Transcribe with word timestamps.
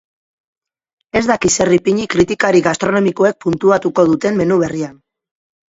Ez 1.21 1.21
daki 1.33 1.51
zer 1.57 1.71
ipini 1.77 2.07
kritikari 2.15 2.65
gastronomikoek 2.69 3.39
puntuatuko 3.47 4.11
duten 4.13 4.43
menu 4.43 4.63
berrian. 4.65 5.03